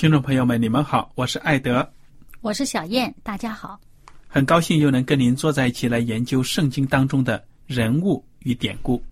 [0.00, 1.86] 听众朋友们，你们好，我是艾德，
[2.40, 3.78] 我是小燕，大家好，
[4.26, 9.04] 很高兴又能跟您坐在一起来研究圣经当中的人物与典故。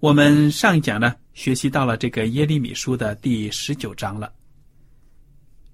[0.00, 4.32] 我们上一讲呢，学习到了这个耶利米书的第十九章了。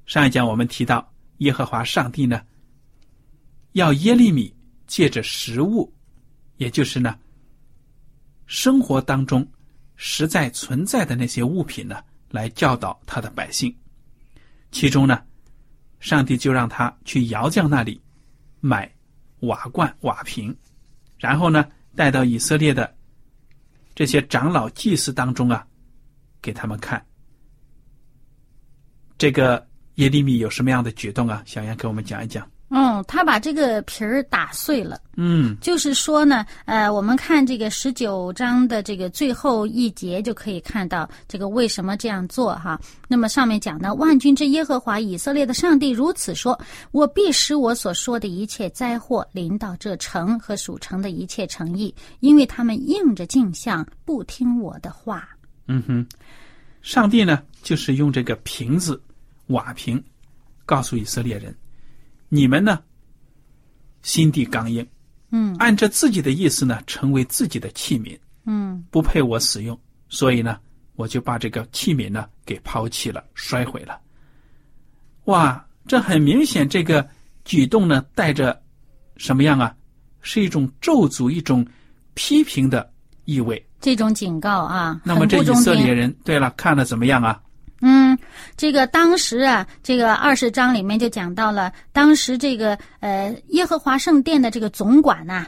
[0.04, 2.42] 上一讲我们提到，耶和华上帝呢，
[3.72, 4.54] 要耶利米
[4.86, 5.90] 借着食物，
[6.58, 7.18] 也就是呢，
[8.44, 9.50] 生活当中
[9.96, 13.74] 实在存在的那些物品呢，来教导他的百姓。
[14.72, 15.22] 其中呢，
[15.98, 18.00] 上帝就让他去窑匠那里
[18.60, 18.90] 买
[19.40, 20.56] 瓦罐、瓦瓶，
[21.18, 22.96] 然后呢，带到以色列的。
[23.92, 25.66] 这些长老祭司当中啊，
[26.40, 27.04] 给他们看，
[29.18, 31.42] 这个耶利米有什么样的举动啊？
[31.44, 32.48] 小杨给我们讲一讲。
[32.72, 35.00] 嗯，他把这个皮儿打碎了。
[35.16, 42.80] 嗯，就是说呢，呃，我们看这个十九章的这个最后一节就可以看到这个为什么这样做哈。
[43.08, 46.56] 那么上面讲的万军之耶和华以色列的上帝如此说：
[46.92, 55.28] 我必使我所说的一切灾祸临到这城和属城的一切城邑，因为他们应着镜像，不听我的话。
[55.66, 56.06] 嗯哼，
[56.82, 59.02] 上帝呢，就是用这个瓶子
[59.48, 60.00] 瓦瓶，
[60.64, 61.52] 告诉以色列人。
[62.30, 62.80] 你们呢？
[64.02, 64.86] 心地刚硬，
[65.30, 70.58] 嗯，按着自己的意思呢，成为自己的器皿，嗯，不配我使用，所以呢，
[70.96, 74.00] 我就把这个器皿呢给抛弃了，摔毁了。
[75.24, 77.06] 哇，这很明显，这个
[77.44, 78.58] 举动呢带着
[79.18, 79.76] 什么样啊？
[80.22, 81.66] 是一种咒诅，一种
[82.14, 82.90] 批评的
[83.26, 83.62] 意味。
[83.80, 87.42] 这种警告啊，那么这以色列人，对了，看了怎么样啊？
[87.80, 88.18] 嗯，
[88.56, 95.46] 这个当时啊，这个二十章里面就讲到了，当时这个呃耶和华圣殿的这个总管呐，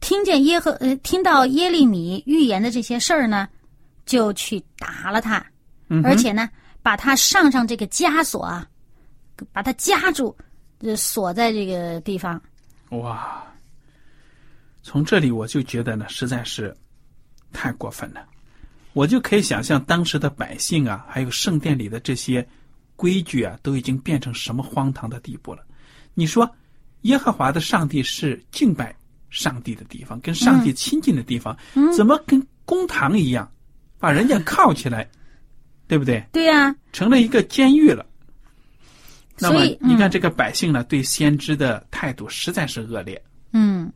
[0.00, 3.48] 听见耶和呃听到耶利米预言的这些事儿呢，
[4.06, 5.44] 就去打了他，
[6.04, 6.48] 而且呢
[6.82, 8.66] 把他上上这个枷锁啊，
[9.52, 10.36] 把他夹住，
[10.96, 12.40] 锁在这个地方。
[12.90, 13.44] 哇，
[14.82, 16.76] 从这里我就觉得呢，实在是
[17.52, 18.24] 太过分了。
[18.92, 22.46] 我就可以想象当时的百姓啊，还有圣殿里的这些
[22.96, 25.62] 规矩啊，都已经变成什么荒唐的地步了。
[26.14, 26.48] 你说，
[27.02, 28.94] 耶和华的上帝是敬拜
[29.30, 31.56] 上帝的地方，跟上帝亲近的地方，
[31.96, 33.50] 怎么跟公堂一样，
[33.98, 35.08] 把人家铐起来，
[35.88, 36.22] 对不对？
[36.32, 38.04] 对呀，成了一个监狱了。
[39.38, 43.20] 那么你看，这个百姓呢，对先知的态度实在是恶劣。
[43.52, 43.90] 嗯。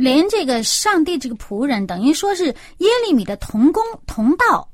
[0.00, 4.66] 连这个上帝这个仆人，等于说是耶利米的同工同道，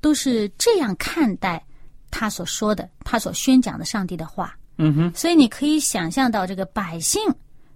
[0.00, 1.60] 都是这样看待
[2.08, 4.56] 他所说的、他所宣讲的上帝的话。
[4.78, 5.12] 嗯哼。
[5.12, 7.20] 所以你可以想象到，这个百姓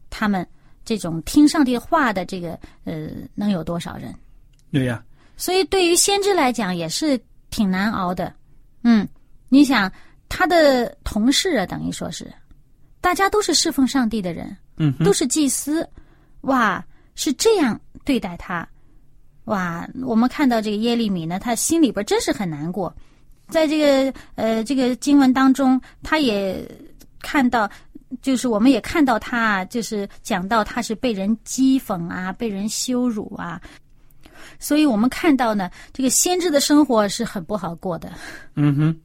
[0.08, 0.46] 他们
[0.84, 4.14] 这种听上帝话的这个呃，能有多少人？
[4.70, 5.02] 对呀。
[5.36, 7.20] 所以对于先知来讲，也是
[7.50, 8.32] 挺难熬的。
[8.84, 9.06] 嗯，
[9.48, 9.92] 你想
[10.28, 12.32] 他的同事啊，等于说是
[13.00, 15.88] 大家都是侍奉上帝的人，嗯，都是祭司。
[16.42, 18.66] 哇，是这样对待他，
[19.44, 19.88] 哇！
[20.02, 22.94] 我们看到这个耶利米呢，他心里边真是很难过。
[23.48, 26.62] 在这个呃这个经文当中，他也
[27.20, 27.68] 看到
[28.22, 33.60] 就是我们也看到他，就是讲到他是被人讥讽啊，被人羞辱啊，
[34.58, 38.12] 所以我们看到呢，这个先知的生活是很不好过的。
[38.54, 39.00] 嗯哼，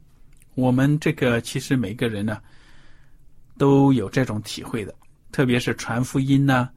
[0.54, 2.38] 我们这个其实每个人呢
[3.56, 4.94] 都有这种体会的，
[5.32, 6.68] 特别是传福音呢，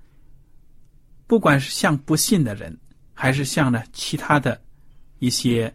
[1.27, 2.75] 不管是向不信的人，
[3.13, 4.59] 还是向呢其他的
[5.19, 5.71] 一些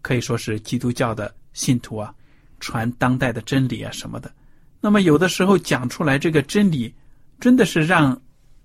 [0.00, 2.12] 可以说是基督教的信徒啊，
[2.58, 4.34] 传当代的真理啊什么的。
[4.80, 6.94] 那么有的时候讲出来这个真理，
[7.38, 8.18] 真的是让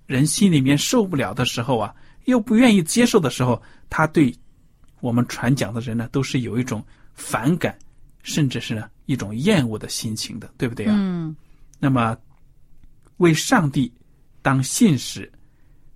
[0.06, 1.94] 人心里面受不了的时候啊，
[2.24, 3.60] 又不愿意接受的时候，
[3.90, 4.34] 他对
[5.00, 6.84] 我们传讲的人呢，都是有一种
[7.14, 7.78] 反感，
[8.22, 10.94] 甚至是呢一种厌恶的心情的，对不对啊？
[10.96, 11.36] 嗯
[11.78, 12.16] 那么
[13.18, 13.92] 为上帝
[14.40, 15.30] 当信使、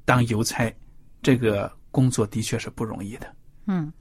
[0.09, 0.75] 当邮差，
[1.21, 3.27] 这个工作的确是不容易的。
[3.67, 3.93] 嗯。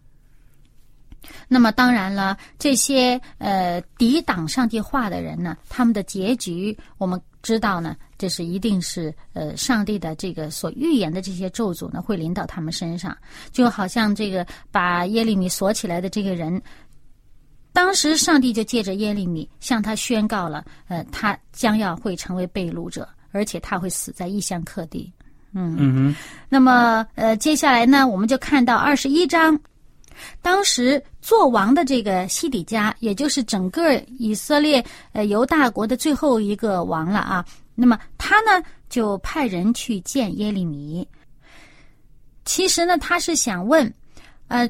[1.50, 13.18] 那么当然了，这些呃抵挡上帝话的人呢，他们的结局我们知道呢，这是一定是呃上帝的这个所预言的这些咒诅呢，会临到他们身上，
[13.52, 16.62] 就好像这个把耶利米锁起来的这个人。
[17.74, 25.12] 当时上帝就借着耶利米向他宣告了，呃，他将要会成为被掳者，而且他会死在异乡客地。
[25.60, 26.16] 嗯嗯哼，
[26.48, 29.60] 那么，呃，接下来呢，我们就看到二十一章，
[30.40, 37.44] 当时做王的这个西底家，也就是整个以色列呃犹大国的最后一个王了啊。
[37.74, 41.08] 那么他呢，就派人去见耶利米。
[42.46, 43.92] 其实呢，他是想问，
[44.50, 44.70] 呃，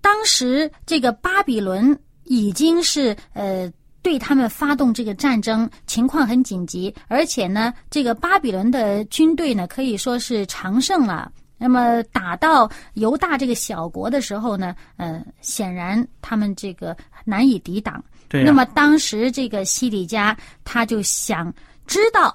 [0.00, 3.72] 当时这个巴比伦已经是呃。
[4.02, 11.30] 对他们发动这个战争，情况很紧急，而且呢，这个巴比伦的军队呢可以说是常胜了。
[11.58, 18.02] 那么打到犹大这个小国的时候呢，呃，显然他们这个难以抵挡。
[18.30, 18.44] 对、啊。
[18.46, 21.52] 那么当时这个西底家他就想
[21.86, 22.34] 知道，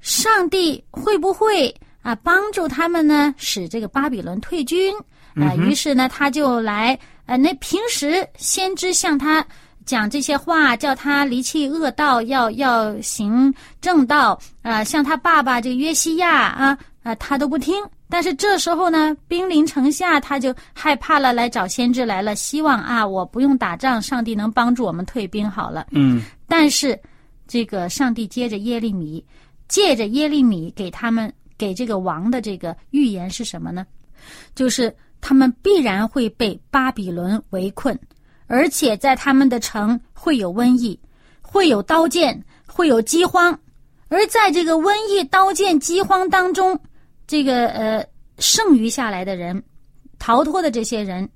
[0.00, 4.94] 上帝会不会啊帮助他们呢，使这个巴比伦退军
[5.34, 5.52] 啊？
[5.56, 6.96] 于是呢，他就来
[7.26, 9.44] 呃，那平时先知向他。
[9.90, 14.84] 讲这些话，叫他离弃恶道，要要行正道啊！
[14.84, 17.74] 像他爸爸这个约西亚啊啊，他都不听。
[18.08, 25.88] 但是这时候呢，兵临城下，他就害怕了，来找先知来了，希望啊，我不用打仗，上帝能帮助我们退兵好了。
[25.90, 26.22] 嗯。
[26.46, 26.96] 但是
[27.48, 29.24] 这个上帝接着耶利米，
[29.66, 33.84] 借着耶利米给他们给这个王的这个预言是什么呢？
[34.54, 37.98] 就是他们必然会被巴比伦围困。
[38.52, 40.98] 而且在他们的城会有瘟疫，
[41.40, 43.56] 会有刀剑，会有饥荒。
[44.08, 46.76] 而在这个瘟疫、刀剑、饥荒当中，
[47.28, 48.04] 这个呃
[48.38, 49.62] 剩余下来的人，
[50.18, 51.30] 逃脱的这些人，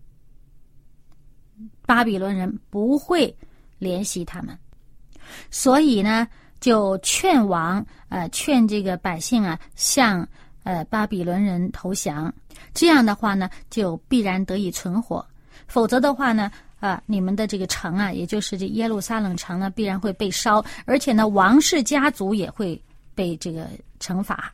[1.86, 3.32] 巴比伦人不会
[3.78, 4.58] 怜惜他们，
[5.52, 6.26] 所以呢，
[6.58, 10.28] 就劝王呃劝这个百姓啊向
[10.64, 12.34] 呃巴比伦人投降。
[12.74, 15.24] 这样的话呢，就必然得以存活。
[15.68, 16.50] 否则的话呢？
[16.84, 22.78] 啊，你们的这个城啊，也就是这耶路撒冷城呢，必然会被烧，而且呢，王室家族也会
[23.14, 23.66] 被这个
[23.98, 24.52] 惩罚。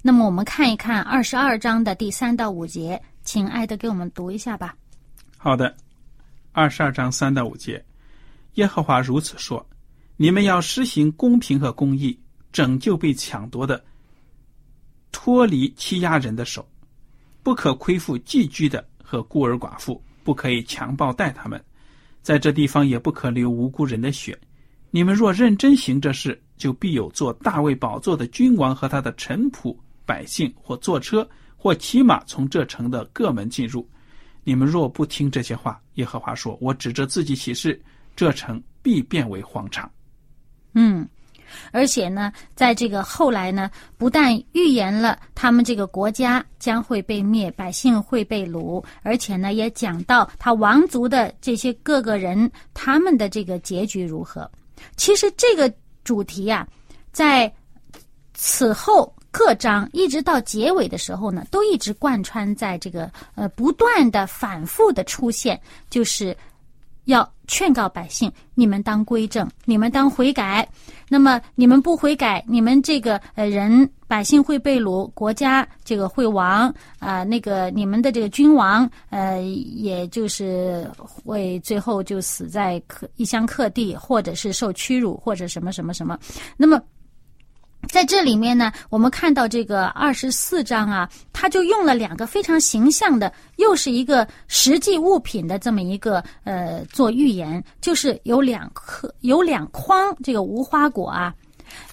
[0.00, 4.74] 那么，我们看一看二十二章的第三到五节，请艾德给我们读一下吧。
[5.36, 5.76] 好的，
[6.52, 7.84] 二十二章三到五节，
[8.54, 9.66] 耶和华如此说：
[10.16, 12.18] 你们要施行公平和公义，
[12.52, 13.84] 拯救被抢夺的，
[15.12, 16.66] 脱离欺压人的手，
[17.42, 20.02] 不可亏负寄居的和孤儿寡妇。
[20.26, 21.64] 不可以强暴待他们，
[22.20, 24.36] 在这地方也不可流无辜人的血。
[24.90, 33.88] 你们若认真行这事，就必有做大卫宝座的君王和他的臣仆百姓，或坐车或骑马从这城的各门进入。
[34.42, 37.80] 你们若不听这些话，耶和华说：“我指着自己起誓，
[38.16, 39.88] 这城必变为荒场。”
[40.74, 41.08] 嗯。
[41.72, 54.50] 而且呢，在这个后来呢，不但预言了他们这个国家将会被灭，百姓会被掳，而且呢，也讲到他王族的这些各个人他们的这个结局如何。
[54.96, 55.72] 其实这个
[56.04, 56.66] 主题啊，
[57.12, 57.52] 在
[58.34, 65.60] 此后各章一直到结尾的时候呢，都一直贯穿在这个呃不断的反复的出现，
[65.90, 66.36] 就是
[67.04, 70.66] 要劝告百姓：你们当归正，你们当悔改。
[71.08, 77.22] 那么你们不悔改，你们这个呃人百姓会被掳，国家这个会亡啊。
[77.22, 86.18] 那个你们的这个君王呃，也就是会最后就死在客异乡客地，或者是受屈辱，或者什么什么什么。
[86.56, 86.80] 那么
[87.88, 101.34] 在这里面呢，我们看到这个二十四章啊，他就用了两个非常形象的，又是一个实际物品的这么一个呃做预言，就是有两颗有两筐这个无花果啊，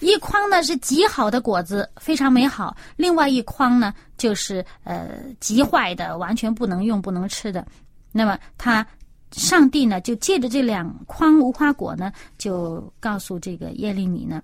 [0.00, 5.10] 一筐呢是极好的果子，非常美好；另外一筐呢就是呃
[5.40, 7.64] 极坏的，完全不能用、不能吃的。
[8.12, 8.86] 那么他
[9.32, 14.42] 上帝呢就借着这两筐无花果呢，就告诉这个耶利米呢，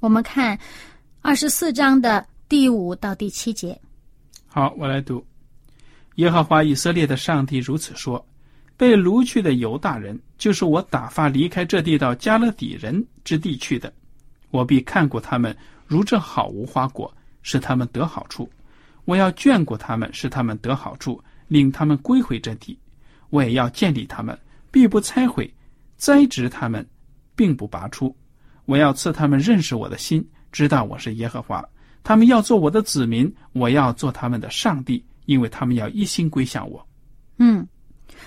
[0.00, 0.56] 我们看
[1.22, 3.78] 二十四章的第五到第七节。
[4.46, 5.24] 好，我来读。
[6.16, 8.24] 耶和华以色列的上帝如此说：
[8.76, 13.92] 被掳去的犹大人，就是我打发离开这地到加勒底人之地去的。
[14.50, 17.12] 我必看顾他们，如这好无花果，
[17.42, 18.48] 使他们得好处。
[19.04, 22.78] 我要眷顾他们，使他们得好处，领他们归回这地。
[23.30, 24.38] 我也要建立他们，
[24.70, 25.44] 必不拆毁；
[25.96, 26.86] 栽植他们，
[27.34, 28.14] 并不拔出。
[28.68, 30.22] 我要赐他们认识我的心，
[30.52, 31.64] 知道我是耶和华。
[32.04, 35.02] 他们要做我的子民，我要做他们的上帝。
[35.28, 36.88] 因为他们要一心归向我。
[37.36, 37.68] 嗯，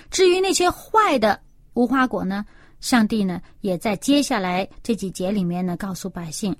[0.08, 1.40] 至于那些坏的
[1.74, 2.46] 无花果呢？
[2.78, 6.54] 上帝呢也在接下来这几节里面呢告诉百姓。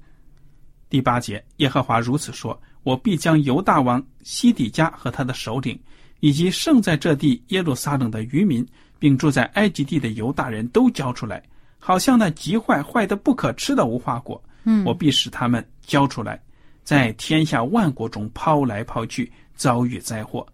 [0.90, 5.80] 第八节，耶和华如此说：“我必将犹大王西底家和他的首领，
[6.18, 8.66] 以及剩在这地耶路撒冷的渔民，
[8.98, 11.40] 并住在埃及地的犹大人都交出来，
[11.84, 14.40] 好像那极坏坏的不可吃的无花果。
[14.62, 16.40] 嗯，我必使他们交出来，
[16.84, 20.44] 在天下万国中抛来抛去。”遭遇灾祸，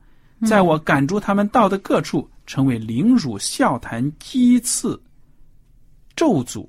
[0.44, 5.00] 在我赶逐他们到的各处，成为凌辱、笑谈、讥刺、
[6.14, 6.68] 咒诅。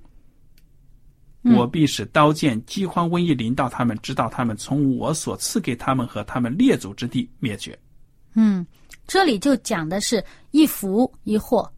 [1.41, 7.77] 我必使刀剑、饥荒、瘟疫临到他们，直到他们从我所赐给他们和他们列祖之地灭绝。
[8.35, 8.65] 嗯，
[9.05, 11.69] 这里就讲的是一福一祸。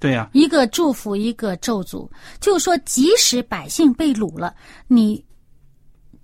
[0.00, 2.10] 对呀，一个祝福，一个咒诅。
[2.40, 4.52] 就是说，即使百姓被掳了，
[4.88, 5.24] 你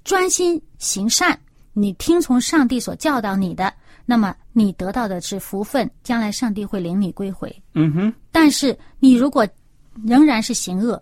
[0.02, 1.38] 专心行善。
[1.78, 3.70] 你听从上帝所教导你的，
[4.06, 7.54] 那么你得到的是福分，将来上帝会领你归回。
[7.74, 8.14] 嗯哼。
[8.32, 9.46] 但是你如果
[10.06, 11.00] 仍然是行恶，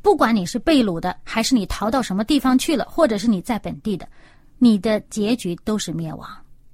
[0.00, 4.08] 不管你是被掳的，还是你逃到什么地方去了，或者是你在本地的，
[4.58, 6.26] 你的结局都是灭亡。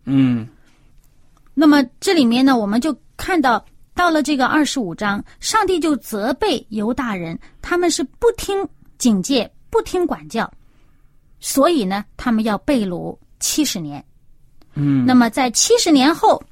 [0.05, 0.47] 嗯。
[1.55, 8.67] 那么这里面呢，我们就看到到了这个二十五章，上帝就责备犹大人，他们是不听
[8.99, 10.51] 警戒，不听管教。
[11.41, 14.05] 所以呢，他们要被掳七十年。
[14.75, 16.43] 嗯，那么在七十年后，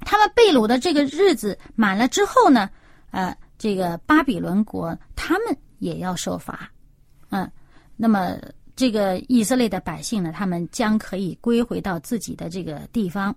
[0.00, 2.70] 他们被掳的这个日子满了之后呢，
[3.10, 6.70] 呃，这个巴比伦国他们也要受罚。
[7.28, 7.50] 嗯，
[7.96, 8.36] 那么
[8.74, 13.34] 这个以色列的百姓呢，他们将可以归回到自己的这个地方。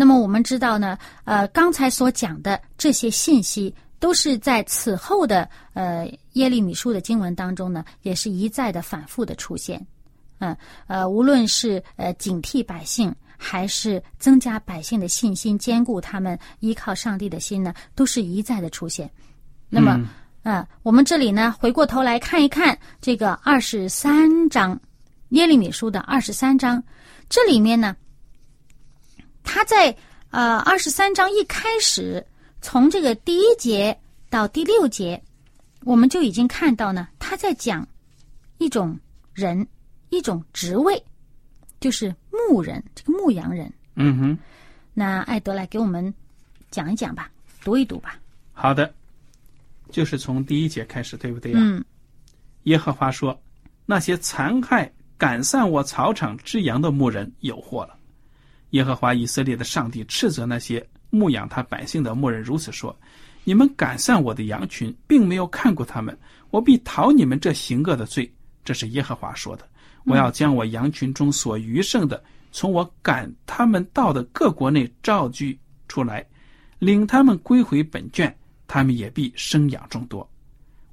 [0.00, 3.74] 那么我们知道呢，呃，刚才所讲的这些信息。
[4.00, 9.78] 都是在此后的呃耶利米书的经文当中呢，也是一再的反复的出现，
[10.38, 19.10] 嗯呃，无论是呃警惕百姓，还是增加百姓的信心，兼顾他们依靠上帝的心呢，都是一再的出现。
[19.68, 20.00] 那么，
[20.44, 24.80] 嗯，我们这里呢，回过头来看一看这个二十三章
[25.28, 26.82] 耶利米书的二十三章，
[27.28, 27.94] 这里面呢，
[29.52, 29.92] 他在
[30.30, 32.24] 呃二十三章一开始。
[32.62, 35.20] 从这个第一节到第六节，
[35.84, 37.88] 我们就已经看到呢，他在讲
[38.58, 38.96] 一种
[39.32, 39.66] 人，
[40.10, 41.02] 一种职位，
[41.80, 43.72] 就是牧人，这个牧羊人。
[43.96, 44.38] 嗯哼。
[44.92, 46.14] 那艾德来给我们
[46.70, 47.30] 讲一讲吧，
[47.64, 48.20] 读一读吧。
[48.52, 48.92] 好的，
[49.90, 51.58] 就是从第一节开始，对不对呀？
[51.60, 51.84] 嗯。
[52.64, 53.36] 耶和华说
[53.86, 57.96] ：“那些残害赶散我草场之羊的牧人有祸了。”
[58.70, 60.84] 耶和华以色列的上帝斥责那些。
[61.12, 62.96] 牧养他百姓的牧人如此说
[63.42, 66.16] ：“你们赶散我的羊群，并没有看过他们，
[66.50, 68.32] 我必讨你们这行恶的罪。”
[68.64, 69.68] 这是耶和华说的。
[70.04, 72.22] 我要将我羊群中所余剩的，
[72.52, 75.58] 从我赶他们到的各国内召聚
[75.88, 76.24] 出来，
[76.78, 78.32] 领他们归回本卷，
[78.68, 80.28] 他们也必生养众多。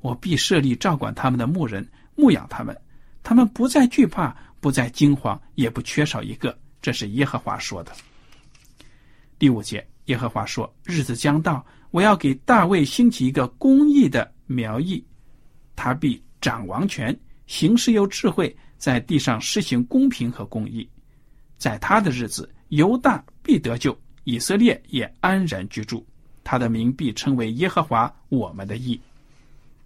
[0.01, 2.75] 我必设立照管他们的牧人，牧养他们，
[3.21, 6.57] 他们不再惧怕，不再惊慌，也不缺少一个。
[6.87, 7.91] 这是耶和华说的。
[9.37, 9.85] 第五节。
[10.05, 15.05] 耶和华说：“日子将到，我要给大卫兴起一个公义的苗裔，
[15.75, 17.13] 他必掌王权，
[17.45, 20.89] 行事有智慧，在地上施行公平和公义。
[21.57, 26.07] 在他的日子，犹大必得救，以色列也安然居住。
[26.45, 28.97] 他的名必称为耶和华我们的义。”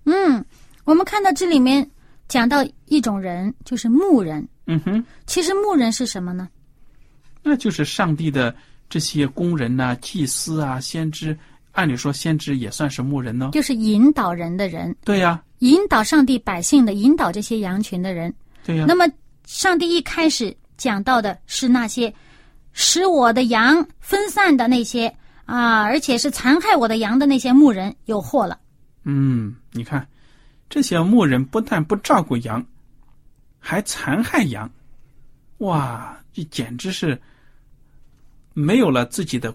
[0.06, 0.46] 嗯，
[0.84, 1.90] 我们看到这里面
[2.28, 4.48] 讲到一种人，就是牧人。
[4.68, 6.48] 嗯哼，其实牧人是什么呢？
[7.44, 8.54] 那就是上帝的。
[8.92, 11.38] 这些工人呐，祭司啊，先知，
[11.72, 14.94] 按理说先知也算是牧人呢，就是引导人的人。
[15.06, 18.34] 对呀，引导上帝百姓的，引导这些羊群的人。
[18.66, 18.84] 对呀。
[18.86, 19.10] 那么，
[19.46, 22.14] 上帝一开始讲到的是那些
[22.74, 25.08] 使我的羊分散的那些
[25.46, 28.60] 啊，而且是残害我的羊的那些牧人有祸了。
[29.06, 30.06] 嗯，你看，
[30.70, 32.62] 这些牧人不但不照顾羊，
[33.58, 34.70] 还残害羊，
[35.60, 37.18] 哇，这简直是
[38.54, 39.54] 没有了自己的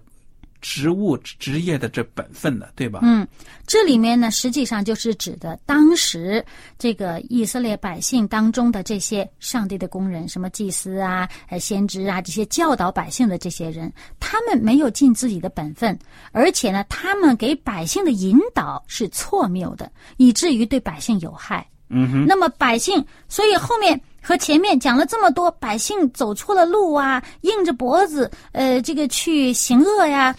[0.60, 3.00] 职务职业的这本分了，对吧？
[3.02, 3.26] 嗯，
[3.66, 6.44] 这里面呢，实际上就是指的当时
[6.78, 15.96] 这个以色列百姓当中的这些上帝的工人，什么祭司啊、呃先知啊，这些教导百姓的这些人，他们没有尽自己的本分，
[16.32, 21.64] 而且呢，他们给百姓的引导是错谬的，以至于对百姓有害。
[21.88, 30.34] 嗯哼，那么百姓，所以后面和前面讲了这么多，百姓走错了路啊，硬着脖子，呃，这个去行恶呀，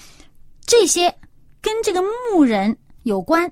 [0.66, 1.14] 这些
[1.62, 2.02] 跟这个
[2.32, 3.50] 牧人有关。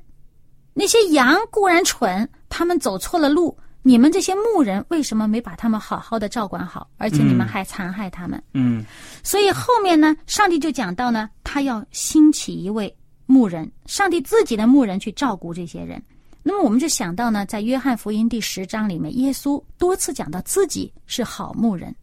[0.73, 6.85] 那些羊固然蠢，他们走错了路，你们这些牧人为什么没把他们好好的照管好？
[6.97, 8.43] 而且你们还残害他们。
[8.53, 8.83] 嗯
[9.23, 12.93] 所以后面呢，上帝就讲到呢，他要兴起一位
[13.25, 16.03] 牧人，上帝自己的牧人去照顾这些人。
[16.47, 21.93] 那么我们就想到呢，在约翰福音第十章里面，耶稣多次讲到自己是好牧人，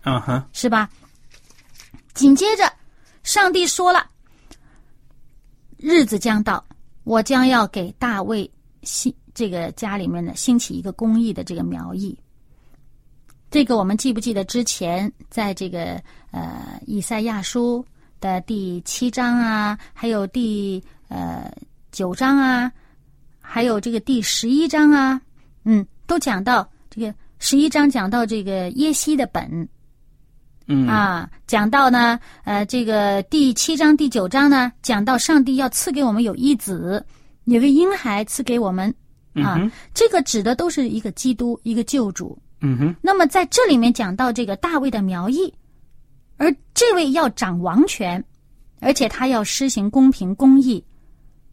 [0.00, 0.88] 啊哈，是吧？
[2.14, 2.72] 紧接着，
[3.22, 4.06] 上帝说了
[5.76, 6.64] ：“日子将到，
[7.04, 8.50] 我将要给大卫
[8.82, 12.18] 兴这个家里面呢兴起一个公义的这个苗裔。”
[13.52, 17.84] 这个我们记不记得之前在这个呃以赛亚书
[18.22, 21.52] 的第七章啊，还有第呃
[21.90, 22.72] 九章啊，
[23.54, 25.20] 还有这个第十一章啊，
[25.66, 29.68] 嗯，都讲到这个十一章讲到这个耶西的本，
[30.68, 30.88] 嗯。
[30.88, 37.04] 啊，讲到呢，呃，这个第七章、第九章呢，讲到上帝要赐给我们有一子，
[37.44, 38.88] 有个婴孩赐给我们。
[39.34, 42.38] 啊，嗯这个指的都是一个基督，一个救主。
[42.62, 42.96] 嗯哼。
[43.02, 45.52] 那么在这里面讲到这个大卫的苗裔，
[46.38, 48.24] 而这位要掌王权，
[48.80, 50.82] 而且他要施行公平公义，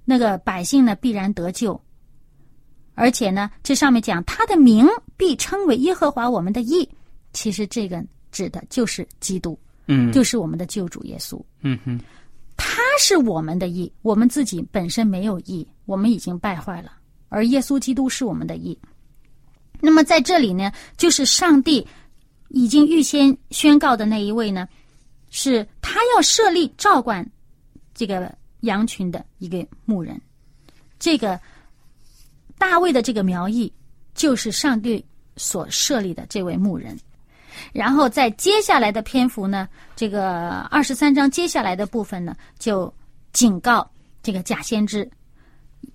[0.06, 1.78] 那个百姓呢必然得救。
[3.00, 6.88] 而且呢，这上面讲他的名必称为耶和华我们的义，
[7.32, 11.42] 其实这个指的就是基督，嗯就是我们的救主耶稣。
[11.62, 11.98] 嗯哼
[12.58, 16.92] 他是我们的义，我们自己本身没有义，我们已经败坏了，
[17.30, 18.78] 而耶稣基督是我们的义。
[19.80, 21.88] 那么在这里呢，就是上帝
[22.50, 24.68] 已经预先宣告的那一位呢，
[25.30, 27.26] 是他要设立照管
[27.94, 30.20] 这个羊群的一个牧人。
[31.00, 31.40] 这个
[32.60, 33.74] 大卫的这个苗裔，
[34.14, 35.04] 就是上帝
[35.38, 36.96] 所设立的这位牧人。
[37.74, 42.94] 然后在接下来的篇幅呢，这个二十三章接下来的部分呢，就
[43.34, 43.90] 警告
[44.22, 45.10] 这个假先知，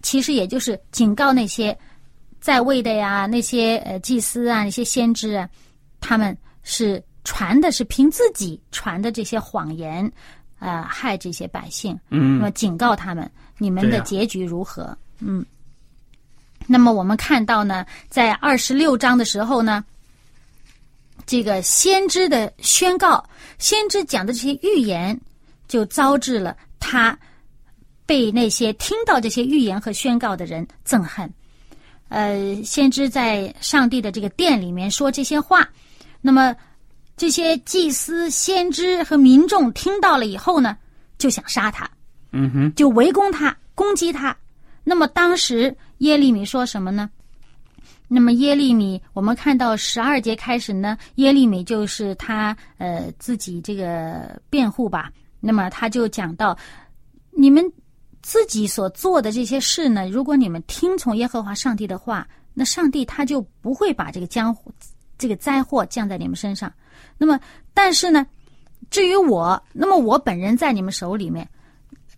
[0.02, 1.78] 其实也就是警告那些
[2.40, 5.48] 在位的呀，那些呃祭司啊，那些先知啊，
[6.00, 10.10] 他们是传的是凭自己传的这些谎言，
[10.58, 11.98] 呃，害这些百姓。
[12.08, 14.96] 那嗯么警告他们，你们的结局如何？
[15.20, 15.44] 嗯。
[16.66, 19.84] 那么我们看到呢，在二十六章的时候呢，
[21.26, 23.24] 这个先知的宣告，
[23.58, 25.18] 先知讲的这些预言，
[25.68, 27.18] 就遭致了他
[28.06, 31.32] 被那些听到这些预言和宣告的人憎恨。
[32.08, 35.68] 呃，先知在上帝的这个殿里面说这些话，
[36.20, 36.54] 那么
[37.16, 40.76] 这些祭司、先知和民众听到了以后呢，
[41.18, 41.90] 就想杀他。
[42.32, 44.36] 嗯哼就围攻他，攻击他。
[44.82, 47.08] 那么当时耶利米说什么呢？
[48.06, 55.10] 那么耶利米，我们看到十二节开始呢，耶利米就是他呃自己这个辩护吧。
[55.40, 56.56] 那么他就讲到，
[57.30, 57.64] 你们
[58.22, 64.70] 自己所做的这些事呢，如果你们听从耶和华上帝的话，那上帝他就不会把这个江湖
[65.16, 66.70] 这个灾祸降在你们身上。
[67.16, 67.40] 那么，
[67.72, 68.26] 但是呢，
[68.90, 71.48] 至于我，那么我本人在你们手里面，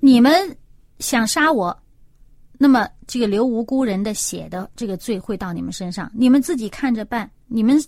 [0.00, 0.56] 你们
[0.98, 1.76] 想杀我，
[2.58, 7.82] 那么这个流无辜人的血的这个罪会到你们身上，你们自己看着办，你们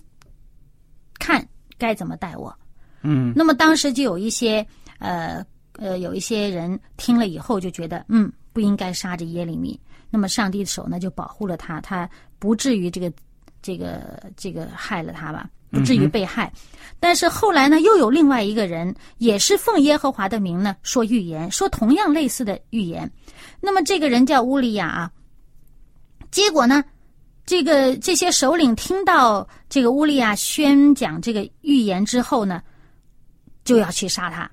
[1.17, 1.45] 看
[1.77, 2.53] 该怎么待我。
[3.01, 4.65] 嗯那么当时就有一些
[4.99, 9.79] 呃呃有一些人听了以后就觉得，嗯，不应该杀这耶利米。
[10.09, 13.11] 那么上帝的手呢就保护了他，他不至于这个
[13.61, 16.51] 这个这个害了他吧，不至于被害。
[16.99, 23.09] 但是后来呢，又有另外一个人也是奉耶和华的名呢说预言，说同样类似的预言。
[23.61, 25.11] 那么这个人叫乌利亚啊。
[26.29, 26.83] 结果呢，
[27.45, 32.61] 这个这些首领听到这个乌利亚宣讲这个预言之后呢，
[33.63, 34.49] 就要去杀他。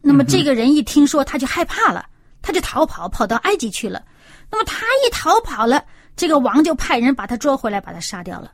[0.00, 2.06] 那么这个人一听说，他就害怕了，
[2.40, 4.02] 他就逃跑，跑到埃及去了。
[4.50, 5.84] 那么他一逃跑了，
[6.16, 8.52] 这个王就派人把他捉回来，把他杀掉了。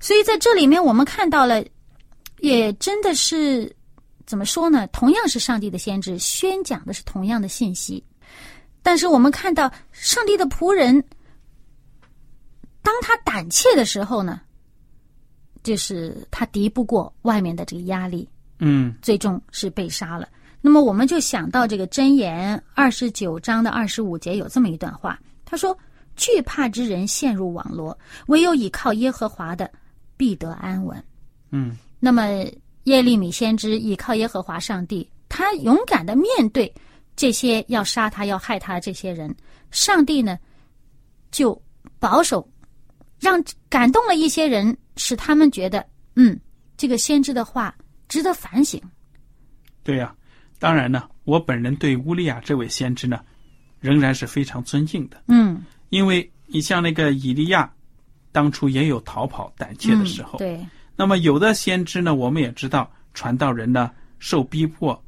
[0.00, 1.64] 所以在这里面，我们看到了，
[2.40, 3.74] 也真的是
[4.26, 4.86] 怎么说呢？
[4.88, 8.04] 同样是上帝的先知，宣讲的是同样的信息，
[8.82, 11.02] 但是我们看到上帝的仆人
[12.82, 14.40] 当他胆怯的时候呢，
[15.62, 18.28] 就是他敌不过外面的这个压力，
[18.58, 20.28] 嗯最终是被杀了。
[20.60, 25.76] 那么我们就想到这个箴言二十九章的二十五节有这么一段话，他说
[26.16, 29.70] ：“惧怕之人陷入网罗，唯有倚靠耶和华的，
[30.16, 31.02] 必得安稳。”
[31.50, 32.44] 嗯那么
[32.84, 36.72] 耶利米先知倚靠耶和华上帝，他勇敢的面对
[37.16, 39.34] 这些要杀他、要害他的这些人，
[39.70, 40.38] 上帝呢
[41.30, 41.60] 就
[41.98, 42.46] 保守，
[43.18, 46.38] 让感动了一些人，使他们觉得，嗯，
[46.76, 47.74] 这个先知的话
[48.08, 48.80] 值得反省。
[49.82, 50.14] 对呀、
[50.58, 53.20] 当然呢，我本人对乌利亚这位先知呢，
[53.80, 57.72] 仍然是非常尊敬的，嗯，因为你像那个以利亚，
[58.36, 60.36] 当初也有逃跑胆怯的时候。
[60.36, 65.02] 嗯、对，那么有的先知呢，我们也知道，传道人呢受逼迫、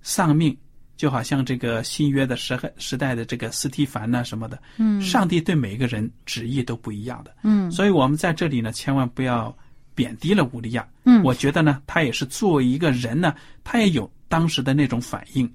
[0.00, 0.56] 丧命，
[0.96, 4.58] 就好像这个新约的时代时代的这个斯提凡呐、什么的。
[4.78, 9.54] 嗯上帝对每一个人旨意都不一样的，嗯所以我们在这里呢，千万不要
[9.94, 10.88] 贬低了乌利亚。
[11.04, 15.46] 嗯我觉得呢，他也是作为一个人呢，他也有当时的那种反应，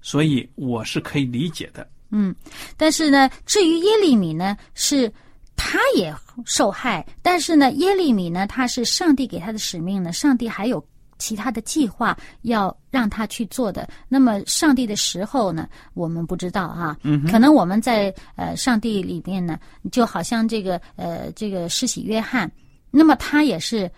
[0.00, 1.88] 所以我是可以理解的。
[2.10, 2.34] 嗯，
[2.76, 5.12] 但是呢，至于耶利米呢，是
[5.56, 6.14] 他也
[6.44, 10.84] 受害，但是呢，耶利米呢，他是上帝给他的使命呢，上帝还有
[11.18, 13.88] 其他的计划要让他去做的。
[14.06, 19.58] 那么，上帝的时候呢，我们不知道啊，嗯可能我们在呃上帝里面呢，
[19.90, 22.50] 就好像这个呃这个施洗约翰，
[22.90, 23.90] 那么他也是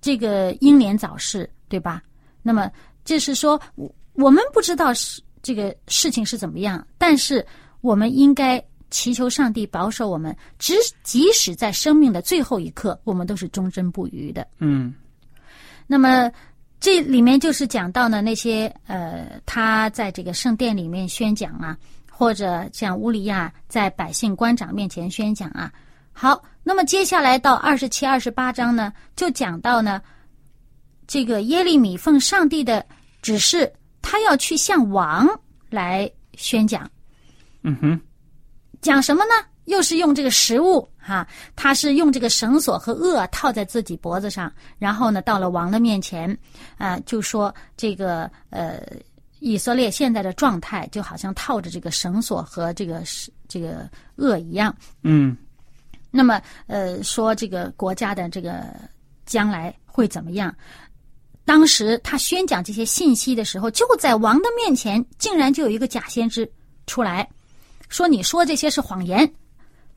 [0.00, 2.00] 这个英年早逝，对吧？
[2.40, 2.70] 那么
[3.04, 7.44] 就是说，我我们不知道是这个事情是怎么样，但是
[7.80, 14.46] 我们应该祈求上帝保守我们，只即使在生命的最后一刻，我们都是忠贞不渝的。
[14.60, 14.94] 嗯
[15.84, 16.30] 那么
[16.78, 21.76] 这里面就是讲到呢那些呃他在这个圣殿里面宣讲啊，
[22.08, 25.72] 或者像乌利亚在百姓官长面前宣讲啊。
[26.12, 30.00] 好，那么接下来到二十七、二十八章呢，就讲到呢
[31.08, 32.86] 这个耶利米奉上帝的
[33.20, 35.28] 指示，他要去向王
[35.68, 36.88] 来宣讲。
[37.62, 38.00] 嗯哼
[38.84, 39.32] 讲什么呢？
[39.64, 46.38] 又是用这个食物哈、他是用这个绳索和轭套在自己脖子上，然后呢，到了王的面前，
[46.76, 48.82] 啊、就说这个呃，
[49.40, 54.74] 以色列现在的状态就好像套着这个绳索和这个是这个轭一样。
[55.02, 55.34] 嗯
[56.10, 58.66] 那么呃，说这个国家的这个
[59.24, 60.54] 将来会怎么样？
[61.46, 66.46] 当时他宣讲这些信息的时候，就在王的面前，竟然就有一个假先知
[66.86, 67.26] 出来，
[67.88, 69.30] 说你说这些是谎言，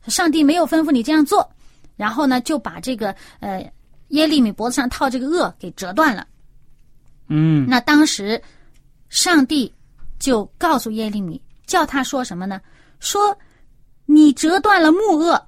[0.06, 1.48] 上帝没有吩咐你这样做。
[1.96, 3.72] 然后呢，就把这个呃
[4.08, 6.26] 耶利米脖子上套这个轭给折断了。
[7.28, 8.40] 嗯那当时
[9.08, 9.72] 上帝
[10.18, 12.60] 就告诉耶利米，叫他说什么呢？
[13.00, 13.36] 说
[14.06, 15.40] 你折断了木轭，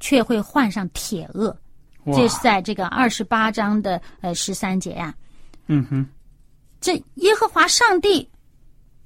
[0.00, 1.54] 却会换上铁轭。
[2.14, 5.12] 这是在这个二十八章的呃十三节呀、
[5.66, 6.08] 嗯哼
[6.80, 8.30] 这耶和华上帝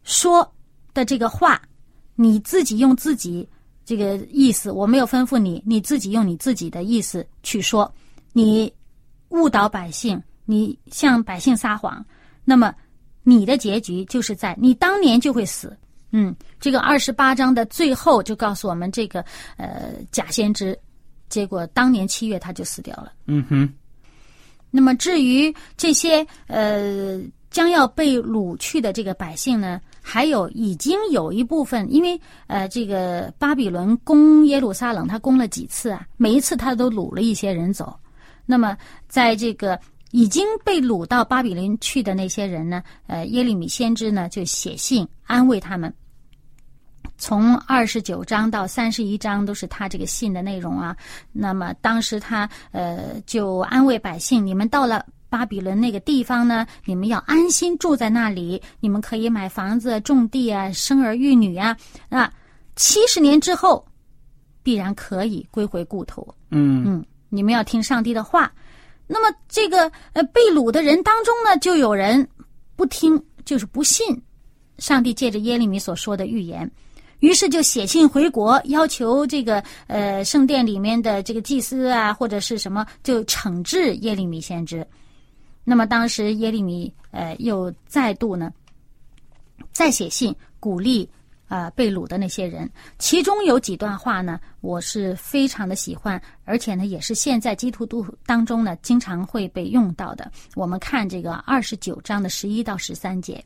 [0.02, 0.46] 说
[0.92, 1.62] 的这个话，
[2.22, 3.48] 你自己用自己
[3.82, 7.90] 这个意思，我没有吩咐你，你自己用你自己的意思去说，
[8.34, 8.70] 你
[9.30, 12.04] 误导百姓，你向百姓撒谎，
[12.44, 12.74] 那么
[13.22, 15.74] 你的结局就是在你当年就会死。
[16.10, 19.24] 嗯，这个二十八章的最后就告诉我们，这个
[19.56, 20.78] 呃假先知，
[21.30, 23.14] 结果当年七月他就死掉了。
[23.28, 23.72] 嗯哼
[24.70, 27.18] 那么至于这些呃
[27.50, 29.80] 将要被掳去的这个百姓呢，
[30.12, 36.04] 还有已经有一部分，因为呃这个巴比伦攻耶路撒冷，他攻了几次啊？
[36.16, 37.96] 每一次他都掳了一些人走。
[38.44, 39.78] 那么在这个
[40.10, 45.94] 已经被掳到巴比伦去的那些人呢，呃耶利米先知呢就写信安慰他们。
[47.16, 50.96] 从二十九章到三十一章都是他这个信的内容啊。
[51.30, 61.74] 那么当时他呃就安慰百姓：你们到了巴比伦那个地方呢，你们要安心住在那里，你们可以买房子、种地啊，生儿育女啊。
[62.08, 62.30] 那，
[62.76, 63.86] 七十年之后，
[64.62, 66.26] 必然可以归回故土。
[66.50, 68.52] 嗯嗯，你们要听上帝的话。
[69.06, 72.28] 那么这个呃被掳的人当中呢，就有人
[72.76, 74.06] 不听，就是不信
[74.78, 76.70] 上帝借着耶利米所说的预言，
[77.18, 84.86] 于是就写信回国，要求这个呃圣殿里面的这个祭司啊，或者是什么，就惩治耶利米先知。
[85.64, 88.52] 那么当时耶利米呃又再度呢
[89.72, 91.08] 再写信鼓励、
[91.48, 100.30] 呃被掳的那些人，其中有几段话呢，我是非常的喜欢，而且呢也是现在基督徒当中呢经常会被用到的。
[100.54, 103.42] 我们看这个二十九章的十一到十三节。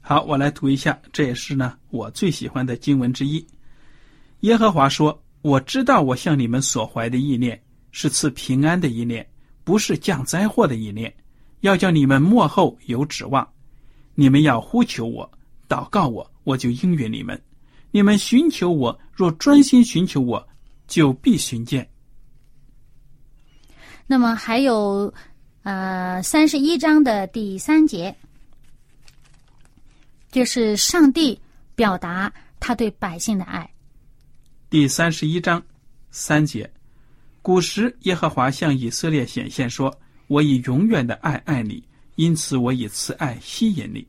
[0.00, 3.44] 好，我来读一下，这也是呢我最喜欢的经文之一。
[4.40, 7.60] 耶和华说：“我知道我向你们所怀的意念
[7.92, 9.24] 是赐平安的意念，
[9.62, 11.12] 不是降灾祸的意念，
[11.62, 13.48] 要叫你们幕后有指望。
[14.14, 15.28] 你们要呼求我，
[15.68, 17.42] 祷告我，我就应允你们。
[17.90, 20.46] 你们寻求我，若专心寻求我，
[20.86, 21.88] 就必寻见。
[24.06, 25.12] 那么还有，
[25.62, 28.14] 呃，三十一章的第三节，
[30.30, 31.40] 就是上帝
[31.74, 33.70] 表达他对百姓的爱。
[34.68, 35.62] 第三十一章
[36.10, 36.70] 三节，
[37.40, 39.94] 古时耶和华向以色列显现说
[40.32, 44.06] ：“我以永远的爱爱你，因此我以慈爱吸引你。”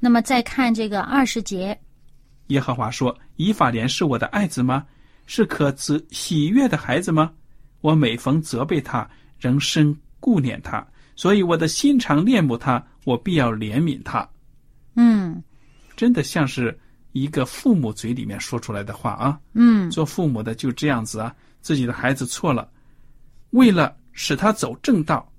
[0.00, 1.78] 那么再看这个二十节，
[2.48, 4.84] 耶和华说：“以法莲是我的爱子吗？
[5.26, 7.30] 是可慈喜悦的孩子吗？”
[7.82, 14.28] 我每逢责备他，仍深顾念他，所以我的心常恋慕他，我必要怜悯他。
[14.96, 15.40] 嗯
[15.94, 16.76] 真的像是
[17.12, 19.38] 一个父母嘴里面说出来的话啊！
[19.54, 22.68] 嗯做父母的就这样子啊，自己的孩子错了，
[23.50, 25.32] 为了使他走正道，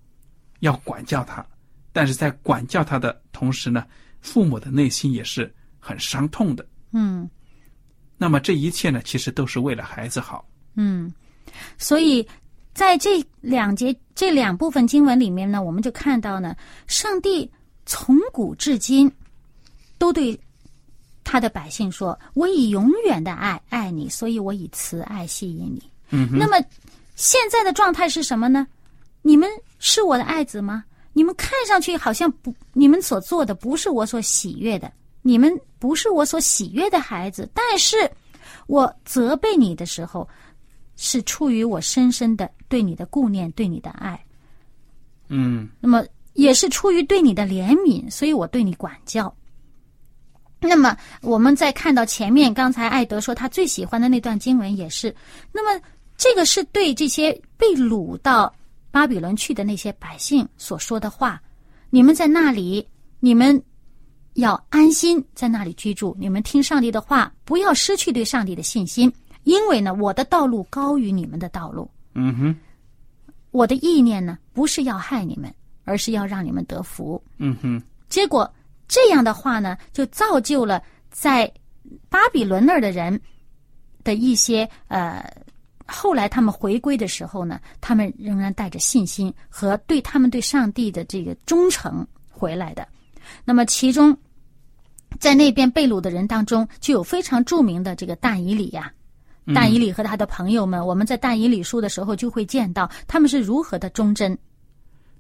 [0.62, 1.46] 要管教他，
[1.92, 3.86] 但是在管教他的同时呢，
[4.22, 6.66] 父母的内心也是很伤痛的。
[6.94, 7.30] 嗯
[8.18, 10.48] 那么这一切呢，其实都是为了孩子好。
[10.76, 11.14] 嗯，
[11.78, 12.26] 所以
[12.74, 16.56] 在这两节这两部分经文里面呢，我们就看到呢，
[16.88, 17.52] 上帝
[17.86, 19.12] 从古至今
[19.98, 20.40] 都对
[21.26, 26.58] 他的百姓说：“我以永远的爱爱你，所以我以慈爱吸引你。”嗯那么
[27.20, 28.66] 现在的状态是什么呢？
[29.22, 30.86] 你们是我的爱子吗？
[31.12, 34.90] 你们看上去好像不，你们所做的不是我所喜悦的，
[35.22, 37.48] 你们不是我所喜悦的孩子。
[37.54, 38.10] 但是
[38.68, 40.26] 我责备你的时候，
[40.96, 44.18] 是出于我深深的对你的顾念，对你的爱。
[45.28, 46.06] 嗯那么
[46.36, 49.36] 也是出于对你的怜悯，所以我对你管教。
[50.62, 55.14] 那么我们再看到前面，刚才艾德说他最喜欢的那段经文也是。
[55.52, 55.82] 那么
[56.20, 58.54] 这个是对这些被掳到
[58.92, 61.42] 巴比伦去的那些百姓所说的话。
[61.90, 62.86] 你们在那里，
[63.22, 63.60] 你们
[64.34, 66.14] 要安心在那里居住。
[66.20, 69.12] 你们听上帝的话，不要失去对上帝的信心，
[69.46, 71.90] 因为呢，我的道路高于你们的道路。
[72.16, 72.56] 嗯哼
[73.52, 75.52] 我的意念呢，不是要害你们，
[75.86, 77.24] 而是要让你们得福。
[77.38, 78.54] 嗯哼结果
[78.90, 81.50] 这样的话呢，就造就了在
[82.10, 83.20] 巴比伦那儿的人
[84.04, 85.26] 的一些呃，
[85.90, 92.88] 后来他们回归的时候呢，他们仍然带着信心和对他们对上帝的这个忠诚回来的。
[93.44, 94.18] 那么其中，
[95.20, 98.92] 在那边被掳的人当中，就有非常著名的这个但以理呀、
[99.54, 104.38] 但以理和他的朋友们，我们在但以理书的时候就会见到他们是如何的忠贞。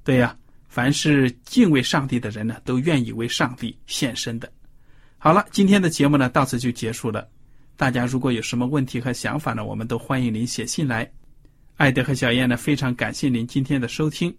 [0.03, 0.35] 对呀、
[0.67, 4.49] 凡是敬畏上帝的人呢，都愿意为上帝献身的。
[5.17, 7.27] 好了，今天的节目呢到此就结束了。
[7.79, 11.09] 大家如果有什么问题和想法呢，我们都欢迎您写信来。
[11.77, 14.35] 艾德和小燕呢非常感谢您今天的收听，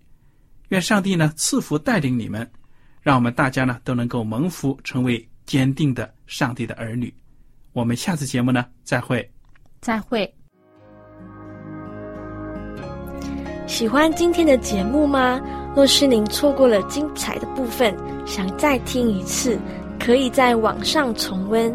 [0.69, 2.47] 愿上帝呢赐福带领你们，
[3.01, 7.11] 让我们大家呢都能够蒙福，成为坚定的上帝的儿女。
[7.73, 9.27] 我们下次节目呢再会。
[9.81, 10.31] 再会。
[13.67, 15.41] 喜欢今天的节目吗？
[15.75, 19.59] 若是您错过了精彩的部分，想再听一次，
[19.99, 21.75] 可以在网上重温。